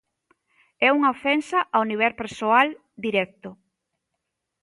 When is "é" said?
0.87-0.89